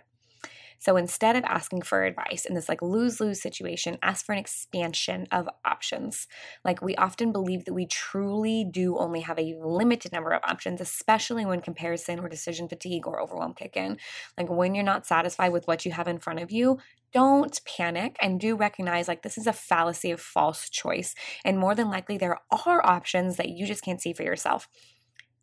So 0.79 0.97
instead 0.97 1.35
of 1.35 1.43
asking 1.43 1.83
for 1.83 2.03
advice 2.03 2.45
in 2.45 2.55
this 2.55 2.69
like 2.69 2.81
lose 2.81 3.19
lose 3.19 3.41
situation, 3.41 3.97
ask 4.01 4.25
for 4.25 4.33
an 4.33 4.39
expansion 4.39 5.27
of 5.31 5.47
options. 5.65 6.27
Like 6.63 6.81
we 6.81 6.95
often 6.95 7.31
believe 7.31 7.65
that 7.65 7.73
we 7.73 7.85
truly 7.85 8.65
do 8.69 8.97
only 8.97 9.21
have 9.21 9.37
a 9.37 9.55
limited 9.61 10.11
number 10.11 10.31
of 10.31 10.41
options, 10.43 10.81
especially 10.81 11.45
when 11.45 11.61
comparison 11.61 12.19
or 12.19 12.29
decision 12.29 12.67
fatigue 12.69 13.07
or 13.07 13.21
overwhelm 13.21 13.53
kick 13.53 13.75
in. 13.75 13.97
Like 14.37 14.49
when 14.49 14.73
you're 14.73 14.83
not 14.83 15.05
satisfied 15.05 15.51
with 15.51 15.67
what 15.67 15.85
you 15.85 15.91
have 15.91 16.07
in 16.07 16.19
front 16.19 16.39
of 16.39 16.51
you, 16.51 16.79
don't 17.11 17.59
panic 17.65 18.15
and 18.21 18.39
do 18.39 18.55
recognize 18.55 19.07
like 19.07 19.23
this 19.23 19.37
is 19.37 19.47
a 19.47 19.53
fallacy 19.53 20.11
of 20.11 20.21
false 20.21 20.69
choice. 20.69 21.15
And 21.43 21.57
more 21.57 21.73
than 21.75 21.89
likely, 21.89 22.17
there 22.17 22.37
are 22.51 22.85
options 22.85 23.37
that 23.37 23.49
you 23.49 23.65
just 23.65 23.83
can't 23.83 24.01
see 24.01 24.13
for 24.13 24.23
yourself. 24.23 24.67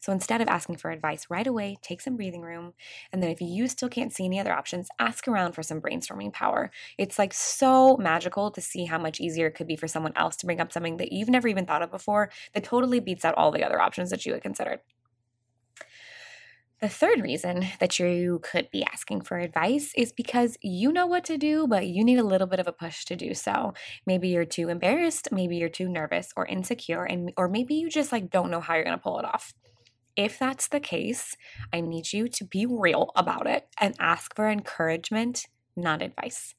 So 0.06 0.12
instead 0.12 0.40
of 0.40 0.46
asking 0.46 0.76
for 0.76 0.92
advice 0.92 1.26
right 1.28 1.48
away, 1.48 1.78
take 1.82 2.00
some 2.00 2.14
breathing 2.14 2.42
room. 2.42 2.75
And 3.12 3.20
then 3.20 3.28
if 3.28 3.40
you 3.40 3.66
still 3.66 3.88
can't 3.88 4.12
see 4.12 4.25
any 4.25 4.38
other 4.38 4.52
options, 4.52 4.88
ask 5.00 5.26
around 5.26 5.54
for 5.54 5.64
some 5.64 5.80
brainstorming 5.80 6.32
power. 6.32 6.70
It's 6.96 7.18
like 7.18 7.34
so 7.34 7.96
magical 7.96 8.52
to 8.52 8.60
see 8.60 8.84
how 8.84 8.98
much 9.00 9.18
easier 9.18 9.48
it 9.48 9.56
could 9.56 9.66
be 9.66 9.75
for 9.75 9.88
someone 9.88 10.12
else 10.14 10.36
to 10.36 10.46
bring 10.46 10.60
up 10.60 10.70
something 10.70 10.98
that 10.98 11.10
you've 11.10 11.28
never 11.28 11.48
even 11.48 11.66
thought 11.66 11.82
of 11.82 11.90
before 11.90 12.30
that 12.54 12.62
totally 12.62 13.00
beats 13.00 13.25
out 13.25 13.34
all 13.34 13.50
the 13.50 13.64
other 13.64 13.80
options 13.80 14.10
that 14.10 14.25
you 14.25 14.32
had 14.32 14.42
considered. 14.42 14.78
The 16.80 16.88
third 16.88 17.20
reason 17.20 17.66
that 17.80 17.98
you 17.98 18.38
could 18.44 18.70
be 18.70 18.84
asking 18.84 19.22
for 19.22 19.40
advice 19.40 19.90
is 19.96 20.12
because 20.12 20.56
you 20.62 20.92
know 20.92 21.08
what 21.08 21.25
to 21.25 21.36
do, 21.36 21.66
but 21.66 21.88
you 21.88 22.04
need 22.04 22.20
a 22.20 22.25
little 22.25 22.46
bit 22.46 22.60
of 22.60 22.68
a 22.68 22.72
push 22.72 23.04
to 23.06 23.16
do 23.16 23.34
so. 23.34 23.75
Maybe 24.06 24.28
you're 24.28 24.44
too 24.44 24.68
embarrassed, 24.68 25.32
maybe 25.32 25.56
you're 25.56 25.68
too 25.68 25.88
nervous 25.88 26.32
or 26.36 26.46
insecure, 26.46 27.02
and 27.02 27.32
or 27.36 27.48
maybe 27.48 27.75
you 27.75 27.90
just 27.90 28.12
like 28.12 28.30
don't 28.30 28.52
know 28.52 28.60
how 28.60 28.76
you're 28.76 28.84
to 28.84 28.98
pull 28.98 29.18
it 29.18 29.25
off. 29.25 29.52
If 30.16 30.38
that's 30.38 30.68
the 30.68 30.80
case, 30.80 31.37
I 31.73 31.80
need 31.80 32.12
you 32.12 32.28
to 32.28 32.44
be 32.44 32.66
real 32.66 33.11
about 33.16 33.46
it 33.46 33.68
and 33.78 33.94
ask 34.00 34.35
for 34.35 34.49
encouragement, 34.49 35.46
not 35.76 36.00
advice. 36.00 36.54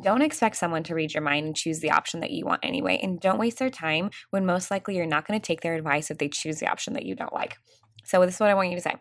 Don't 0.00 0.22
expect 0.22 0.56
someone 0.56 0.84
to 0.84 0.94
read 0.94 1.12
your 1.12 1.22
mind 1.22 1.46
and 1.46 1.56
choose 1.56 1.80
the 1.80 1.90
option 1.90 2.20
that 2.20 2.30
you 2.30 2.46
want 2.46 2.64
anyway, 2.64 3.00
and 3.02 3.20
don't 3.20 3.38
waste 3.38 3.58
their 3.58 3.70
time 3.70 4.10
when 4.30 4.46
most 4.46 4.70
likely 4.70 4.96
you're 4.96 5.06
not 5.06 5.26
going 5.26 5.38
to 5.38 5.44
take 5.44 5.62
their 5.62 5.74
advice 5.74 6.10
if 6.10 6.18
they 6.18 6.28
choose 6.28 6.60
the 6.60 6.70
option 6.70 6.94
that 6.94 7.04
you 7.04 7.16
don't 7.16 7.32
like. 7.32 7.58
So, 8.04 8.24
this 8.24 8.36
is 8.36 8.40
what 8.40 8.50
I 8.50 8.54
want 8.54 8.70
you 8.70 8.76
to 8.76 8.82
say. 8.82 8.94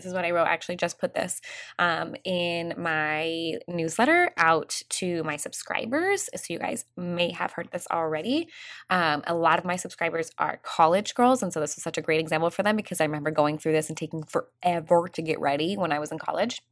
This 0.00 0.06
is 0.06 0.14
what 0.14 0.24
I 0.24 0.30
wrote. 0.30 0.46
I 0.46 0.52
actually 0.54 0.76
just 0.76 0.98
put 0.98 1.12
this 1.12 1.42
um, 1.78 2.16
in 2.24 2.72
my 2.78 3.58
newsletter 3.68 4.30
out 4.38 4.80
to 4.88 5.22
my 5.24 5.36
subscribers. 5.36 6.30
So 6.34 6.44
you 6.48 6.58
guys 6.58 6.86
may 6.96 7.32
have 7.32 7.52
heard 7.52 7.68
this 7.70 7.86
already. 7.90 8.48
Um, 8.88 9.22
a 9.26 9.34
lot 9.34 9.58
of 9.58 9.66
my 9.66 9.76
subscribers 9.76 10.30
are 10.38 10.58
college 10.62 11.14
girls. 11.14 11.42
And 11.42 11.52
so 11.52 11.60
this 11.60 11.76
is 11.76 11.82
such 11.82 11.98
a 11.98 12.02
great 12.02 12.18
example 12.18 12.48
for 12.48 12.62
them 12.62 12.76
because 12.76 12.98
I 12.98 13.04
remember 13.04 13.30
going 13.30 13.58
through 13.58 13.72
this 13.72 13.90
and 13.90 13.96
taking 13.96 14.22
forever 14.22 15.06
to 15.12 15.20
get 15.20 15.38
ready 15.38 15.76
when 15.76 15.92
I 15.92 15.98
was 15.98 16.10
in 16.10 16.18
college. 16.18 16.62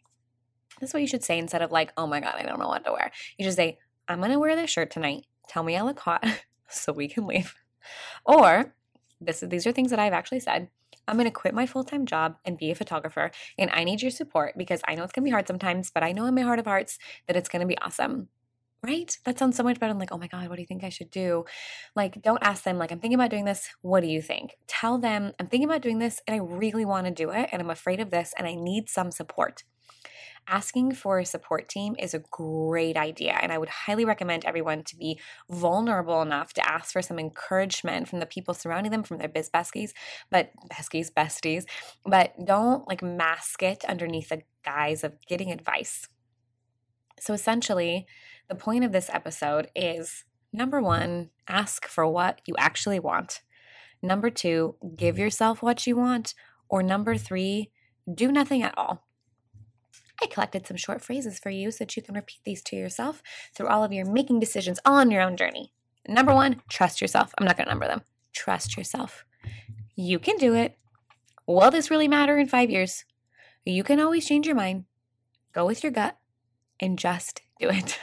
This 0.80 0.90
is 0.90 0.94
what 0.94 1.02
you 1.02 1.08
should 1.08 1.24
say 1.24 1.38
instead 1.38 1.60
of 1.60 1.70
like, 1.70 1.92
oh 1.98 2.06
my 2.06 2.20
God, 2.20 2.36
I 2.38 2.44
don't 2.44 2.58
know 2.58 2.68
what 2.68 2.84
to 2.86 2.92
wear. 2.92 3.10
You 3.36 3.44
just 3.44 3.58
say, 3.58 3.78
I'm 4.08 4.20
going 4.20 4.30
to 4.30 4.38
wear 4.38 4.56
this 4.56 4.70
shirt 4.70 4.90
tonight. 4.90 5.26
Tell 5.48 5.62
me 5.62 5.76
I 5.76 5.82
look 5.82 6.00
hot 6.00 6.24
so 6.70 6.92
we 6.94 7.08
can 7.08 7.26
leave. 7.26 7.54
Or 8.24 8.74
this 9.20 9.42
is, 9.42 9.50
these 9.50 9.66
are 9.66 9.72
things 9.72 9.90
that 9.90 9.98
I've 9.98 10.14
actually 10.14 10.40
said. 10.40 10.68
I'm 11.08 11.16
going 11.16 11.24
to 11.24 11.30
quit 11.30 11.54
my 11.54 11.66
full 11.66 11.84
time 11.84 12.06
job 12.06 12.36
and 12.44 12.58
be 12.58 12.70
a 12.70 12.74
photographer. 12.74 13.30
And 13.58 13.70
I 13.72 13.84
need 13.84 14.02
your 14.02 14.10
support 14.10 14.54
because 14.56 14.80
I 14.86 14.94
know 14.94 15.02
it's 15.02 15.12
going 15.12 15.24
to 15.24 15.28
be 15.28 15.32
hard 15.32 15.48
sometimes, 15.48 15.90
but 15.90 16.02
I 16.02 16.12
know 16.12 16.26
in 16.26 16.34
my 16.34 16.42
heart 16.42 16.58
of 16.58 16.66
hearts 16.66 16.98
that 17.26 17.36
it's 17.36 17.48
going 17.48 17.60
to 17.60 17.66
be 17.66 17.78
awesome. 17.78 18.28
Right? 18.80 19.18
That 19.24 19.36
sounds 19.36 19.56
so 19.56 19.64
much 19.64 19.80
better. 19.80 19.90
I'm 19.90 19.98
like, 19.98 20.12
oh 20.12 20.18
my 20.18 20.28
God, 20.28 20.48
what 20.48 20.54
do 20.54 20.62
you 20.62 20.66
think 20.66 20.84
I 20.84 20.88
should 20.88 21.10
do? 21.10 21.44
Like, 21.96 22.22
don't 22.22 22.42
ask 22.44 22.62
them, 22.62 22.78
like, 22.78 22.92
I'm 22.92 23.00
thinking 23.00 23.16
about 23.16 23.30
doing 23.30 23.44
this. 23.44 23.68
What 23.82 24.02
do 24.02 24.06
you 24.06 24.22
think? 24.22 24.56
Tell 24.68 24.98
them, 24.98 25.32
I'm 25.40 25.48
thinking 25.48 25.68
about 25.68 25.82
doing 25.82 25.98
this 25.98 26.20
and 26.28 26.36
I 26.36 26.38
really 26.38 26.84
want 26.84 27.06
to 27.08 27.12
do 27.12 27.30
it. 27.30 27.48
And 27.50 27.60
I'm 27.60 27.70
afraid 27.70 27.98
of 27.98 28.10
this 28.10 28.32
and 28.38 28.46
I 28.46 28.54
need 28.54 28.88
some 28.88 29.10
support 29.10 29.64
asking 30.48 30.94
for 30.94 31.18
a 31.18 31.24
support 31.24 31.68
team 31.68 31.94
is 31.98 32.14
a 32.14 32.22
great 32.30 32.96
idea. 32.96 33.38
And 33.40 33.52
I 33.52 33.58
would 33.58 33.68
highly 33.68 34.04
recommend 34.04 34.44
everyone 34.44 34.82
to 34.84 34.96
be 34.96 35.20
vulnerable 35.50 36.22
enough 36.22 36.52
to 36.54 36.68
ask 36.68 36.92
for 36.92 37.02
some 37.02 37.18
encouragement 37.18 38.08
from 38.08 38.20
the 38.20 38.26
people 38.26 38.54
surrounding 38.54 38.92
them, 38.92 39.02
from 39.02 39.18
their 39.18 39.28
biz 39.28 39.50
besties, 39.50 39.90
but 40.30 40.50
besties, 40.70 41.12
besties, 41.12 41.64
but 42.04 42.32
don't 42.44 42.88
like 42.88 43.02
mask 43.02 43.62
it 43.62 43.84
underneath 43.84 44.30
the 44.30 44.42
guise 44.64 45.04
of 45.04 45.14
getting 45.26 45.52
advice. 45.52 46.08
So 47.20 47.34
essentially, 47.34 48.06
the 48.48 48.54
point 48.54 48.84
of 48.84 48.92
this 48.92 49.10
episode 49.12 49.68
is 49.74 50.24
number 50.52 50.80
one, 50.80 51.30
ask 51.48 51.86
for 51.86 52.06
what 52.06 52.40
you 52.46 52.54
actually 52.58 53.00
want. 53.00 53.42
Number 54.02 54.30
two, 54.30 54.76
give 54.96 55.18
yourself 55.18 55.62
what 55.62 55.86
you 55.86 55.96
want. 55.96 56.34
Or 56.68 56.82
number 56.82 57.16
three, 57.16 57.70
do 58.12 58.30
nothing 58.30 58.62
at 58.62 58.76
all. 58.76 59.07
I 60.22 60.26
collected 60.26 60.66
some 60.66 60.76
short 60.76 61.02
phrases 61.02 61.38
for 61.38 61.50
you 61.50 61.70
so 61.70 61.84
that 61.84 61.96
you 61.96 62.02
can 62.02 62.14
repeat 62.14 62.40
these 62.44 62.62
to 62.64 62.76
yourself 62.76 63.22
through 63.54 63.68
all 63.68 63.84
of 63.84 63.92
your 63.92 64.04
making 64.04 64.40
decisions 64.40 64.78
all 64.84 64.96
on 64.96 65.10
your 65.10 65.22
own 65.22 65.36
journey. 65.36 65.72
Number 66.06 66.34
one, 66.34 66.62
trust 66.68 67.00
yourself. 67.00 67.34
I'm 67.38 67.46
not 67.46 67.56
going 67.56 67.66
to 67.66 67.72
number 67.72 67.86
them. 67.86 68.02
Trust 68.32 68.76
yourself. 68.76 69.24
You 69.94 70.18
can 70.18 70.36
do 70.36 70.54
it. 70.54 70.76
Will 71.46 71.70
this 71.70 71.90
really 71.90 72.08
matter 72.08 72.38
in 72.38 72.46
five 72.46 72.70
years? 72.70 73.04
You 73.64 73.84
can 73.84 74.00
always 74.00 74.26
change 74.26 74.46
your 74.46 74.56
mind. 74.56 74.84
Go 75.52 75.66
with 75.66 75.82
your 75.82 75.92
gut 75.92 76.16
and 76.80 76.98
just 76.98 77.42
do 77.58 77.68
it. 77.70 77.98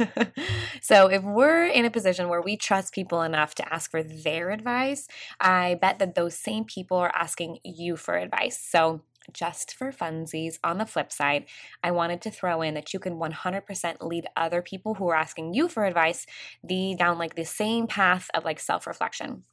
so, 0.82 1.08
if 1.08 1.24
we're 1.24 1.66
in 1.66 1.86
a 1.86 1.92
position 1.92 2.28
where 2.28 2.42
we 2.42 2.58
trust 2.58 2.94
people 2.94 3.22
enough 3.22 3.56
to 3.56 3.74
ask 3.74 3.90
for 3.90 4.04
their 4.04 4.52
advice, 4.52 5.08
I 5.40 5.78
bet 5.82 6.00
that 6.00 6.16
those 6.16 6.36
same 6.36 6.66
people 6.66 6.98
are 6.98 7.16
asking 7.16 7.60
you 7.64 7.96
for 7.96 8.16
advice. 8.16 8.60
So, 8.60 9.02
just 9.34 9.74
for 9.76 9.92
funsies, 9.92 10.60
on 10.64 10.78
the 10.78 10.86
flip 10.86 11.12
side, 11.12 11.46
I 11.84 11.92
wanted 11.92 12.22
to 12.22 12.32
throw 12.32 12.62
in 12.62 12.74
that 12.76 12.94
you 12.94 13.00
can 13.00 13.20
100% 13.20 13.96
lead 14.02 14.28
other 14.36 14.62
people 14.62 14.96
who 14.96 15.08
are 15.10 15.16
asking 15.16 15.54
you 15.54 15.68
for 15.68 15.86
advice 15.86 16.26
the 16.64 16.96
down 16.98 17.18
like 17.18 17.36
the 17.36 17.46
same 17.46 17.88
path 17.88 18.30
of 18.34 18.46
like 18.46 18.60
self-reflection. 18.60 19.44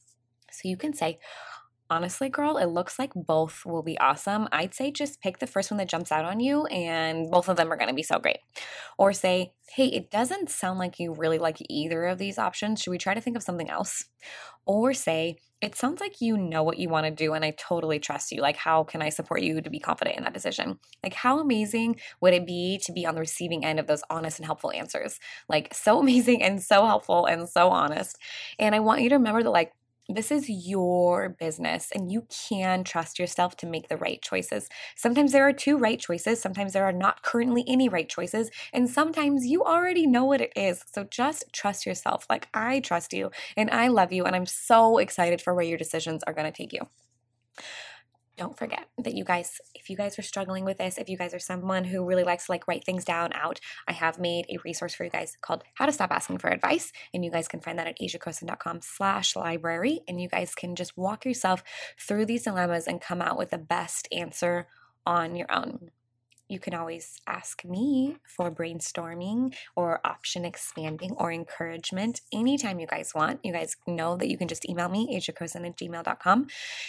So 0.51 0.69
you 0.69 0.77
can 0.77 0.93
say, 0.93 1.19
honestly, 1.93 2.31
girl, 2.31 2.57
it 2.57 2.67
looks 2.67 2.99
like 2.99 3.13
both 3.15 3.67
will 3.67 3.83
be 3.83 3.99
awesome. 3.99 4.49
I'd 4.51 4.75
say 4.75 4.91
just 4.91 5.21
pick 5.21 5.39
the 5.39 5.47
first 5.47 5.71
one 5.71 5.77
that 5.77 5.91
jumps 5.91 6.11
out 6.11 6.25
on 6.25 6.41
you, 6.41 6.65
and 6.67 7.31
both 7.31 7.51
of 7.51 7.57
them 7.59 7.71
are 7.71 7.77
going 7.77 7.91
to 7.91 7.95
be 7.95 8.03
so 8.03 8.19
great. 8.19 8.39
Or 8.97 9.13
say, 9.13 9.53
hey, 9.69 9.89
it 9.89 10.11
doesn't 10.11 10.49
sound 10.49 10.79
like 10.79 10.99
you 10.99 11.13
really 11.13 11.39
like 11.39 11.59
either 11.69 12.07
of 12.07 12.17
these 12.17 12.39
options. 12.39 12.81
Should 12.81 12.93
we 12.93 12.99
try 12.99 13.13
to 13.13 13.21
think 13.21 13.37
of 13.37 13.43
something 13.43 13.69
else? 13.69 14.07
Or 14.65 14.95
say, 14.95 15.37
it 15.61 15.77
sounds 15.77 16.01
like 16.01 16.21
you 16.21 16.37
know 16.37 16.65
what 16.65 16.79
you 16.79 16.89
want 16.89 17.07
to 17.07 17.13
do 17.13 17.35
and 17.35 17.45
I 17.45 17.53
totally 17.53 18.01
trust 18.01 18.33
you. 18.33 18.41
Like, 18.41 18.57
how 18.57 18.83
can 18.83 19.01
I 19.01 19.11
support 19.11 19.43
you 19.43 19.61
to 19.61 19.71
be 19.71 19.79
confident 19.79 20.17
in 20.17 20.25
that 20.25 20.35
decision? 20.35 20.81
Like, 21.05 21.15
how 21.15 21.39
amazing 21.39 22.01
would 22.21 22.35
it 22.35 22.47
be 22.47 22.81
to 22.85 22.93
be 22.93 23.07
on 23.07 23.15
the 23.15 23.21
receiving 23.21 23.65
end 23.65 23.79
of 23.79 23.87
those 23.87 24.03
honest 24.11 24.41
and 24.41 24.47
helpful 24.47 24.73
answers? 24.73 25.21
Like, 25.49 25.73
so 25.73 25.99
amazing 26.01 26.43
and 26.43 26.61
so 26.61 26.85
helpful 26.85 27.27
and 27.27 27.49
so 27.49 27.69
honest. 27.69 28.17
And 28.59 28.75
I 28.75 28.81
want 28.81 29.03
you 29.03 29.09
to 29.11 29.17
remember 29.17 29.43
that, 29.45 29.51
like, 29.51 29.73
this 30.09 30.31
is 30.31 30.49
your 30.49 31.31
business 31.31 31.91
and 31.95 32.11
you 32.11 32.27
can 32.49 32.85
trust 32.85 33.19
yourself 33.19 33.57
to 33.59 33.67
make 33.67 33.89
the 33.89 33.97
right 33.97 34.21
choices. 34.21 34.69
Sometimes 34.97 35.33
there 35.33 35.47
are 35.47 35.53
two 35.53 35.79
right 35.79 35.99
choices, 35.99 36.41
sometimes 36.41 36.73
there 36.73 36.85
are 36.85 36.93
not 36.93 37.23
currently 37.23 37.65
any 37.67 37.89
right 37.89 38.09
choices, 38.09 38.51
and 38.73 38.89
sometimes 38.89 39.47
you 39.47 39.63
already 39.65 40.07
know 40.07 40.25
what 40.25 40.41
it 40.41 40.53
is. 40.57 40.85
So 40.93 41.05
just 41.05 41.45
trust 41.53 41.87
yourself. 41.87 42.27
Like 42.29 42.49
I 42.55 42.81
trust 42.81 43.13
you 43.13 43.31
and 43.57 43.71
I 43.71 43.89
love 43.89 44.13
you, 44.13 44.25
and 44.25 44.35
I'm 44.35 44.47
so 44.47 44.99
excited 44.99 45.41
for 45.41 45.55
where 45.55 45.65
your 45.65 45.79
decisions 45.79 46.23
are 46.25 46.33
going 46.33 46.51
to 46.51 46.57
take 46.57 46.73
you 46.73 46.89
don't 48.43 48.59
forget 48.59 48.89
that 48.99 49.15
you 49.15 49.23
guys 49.23 49.61
if 49.73 49.89
you 49.89 49.97
guys 49.97 50.19
are 50.19 50.23
struggling 50.23 50.65
with 50.65 50.77
this 50.77 50.99
if 50.99 51.09
you 51.09 51.17
guys 51.17 51.33
are 51.33 51.39
someone 51.39 51.85
who 51.85 52.05
really 52.05 52.25
likes 52.25 52.47
to 52.47 52.53
like 52.53 52.67
write 52.67 52.85
things 52.85 53.05
down 53.05 53.33
out 53.35 53.61
i 53.87 53.93
have 53.93 54.19
made 54.19 54.45
a 54.49 54.59
resource 54.65 54.95
for 54.95 55.05
you 55.05 55.11
guys 55.11 55.37
called 55.43 55.63
how 55.75 55.87
to 55.87 55.93
stop 55.93 56.11
asking 56.11 56.39
for 56.39 56.51
advice 56.51 56.93
and 57.15 57.25
you 57.25 57.31
guys 57.31 57.47
can 57.47 57.61
find 57.61 57.79
that 57.79 57.87
at 57.87 57.97
asiacroson.com 58.01 58.81
slash 58.83 59.37
library 59.37 60.01
and 60.09 60.21
you 60.21 60.29
guys 60.29 60.57
can 60.57 60.75
just 60.75 60.97
walk 60.97 61.25
yourself 61.25 61.63
through 61.97 62.27
these 62.27 62.43
dilemmas 62.43 62.89
and 62.89 63.01
come 63.01 63.23
out 63.23 63.39
with 63.39 63.51
the 63.51 63.59
best 63.59 64.09
answer 64.11 64.67
on 65.07 65.37
your 65.37 65.47
own 65.53 65.93
you 66.53 66.61
can 66.61 66.75
always 66.75 67.19
ask 67.27 67.65
me 67.65 68.19
for 68.25 68.51
brainstorming 68.51 69.55
or 69.75 70.01
option 70.05 70.45
expanding 70.45 71.13
or 71.13 71.33
encouragement 71.33 72.21
anytime 72.33 72.79
you 72.79 72.87
guys 72.87 73.13
want. 73.15 73.41
You 73.43 73.53
guys 73.53 73.75
know 73.87 74.17
that 74.19 74.29
you 74.29 74.37
can 74.37 74.49
just 74.49 74.69
email 74.69 74.91
me, 74.91 75.17
asiacroson 75.17 75.67
at 75.67 75.79
gmail.com. 75.79 76.47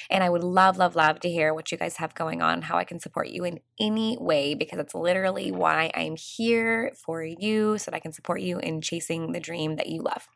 And 0.10 0.24
I 0.24 0.30
would 0.30 0.44
love, 0.44 0.78
love, 0.78 0.98
love 0.98 1.22
to 1.22 1.30
hear 1.30 1.54
what 1.54 1.72
you 1.72 1.78
guys 1.78 1.96
have 1.98 2.14
going 2.14 2.42
on, 2.42 2.64
how 2.64 2.78
I 2.78 2.84
can 2.84 3.00
support 3.00 3.30
you 3.30 3.46
in 3.46 3.62
any 3.80 4.18
way, 4.20 4.54
because 4.54 4.80
it's 4.80 4.94
literally 4.94 5.52
why 5.52 5.90
I'm 5.96 6.18
here 6.18 6.92
for 7.06 7.24
you 7.24 7.78
so 7.78 7.90
that 7.90 7.98
I 7.98 8.02
can 8.02 8.12
support 8.12 8.42
you 8.42 8.60
in 8.60 8.82
chasing 8.82 9.32
the 9.32 9.40
dream 9.40 9.78
that 9.78 9.88
you 9.88 10.02
love. 10.02 10.28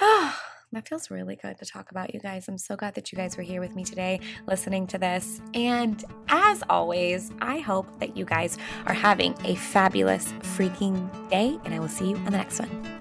That 0.74 0.88
feels 0.88 1.08
really 1.08 1.36
good 1.36 1.56
to 1.58 1.64
talk 1.64 1.92
about, 1.92 2.12
you 2.12 2.18
guys. 2.18 2.48
I'm 2.48 2.58
so 2.58 2.74
glad 2.74 2.94
that 2.96 3.12
you 3.12 3.16
guys 3.16 3.36
were 3.36 3.44
here 3.44 3.60
with 3.60 3.76
me 3.76 3.84
today 3.84 4.18
listening 4.48 4.88
to 4.88 4.98
this. 4.98 5.40
And 5.54 6.04
as 6.28 6.64
always, 6.68 7.30
I 7.40 7.60
hope 7.60 8.00
that 8.00 8.16
you 8.16 8.24
guys 8.24 8.58
are 8.86 8.92
having 8.92 9.36
a 9.44 9.54
fabulous 9.54 10.32
freaking 10.56 11.08
day, 11.30 11.56
and 11.64 11.74
I 11.74 11.78
will 11.78 11.88
see 11.88 12.10
you 12.10 12.16
on 12.16 12.24
the 12.24 12.32
next 12.32 12.58
one. 12.58 12.93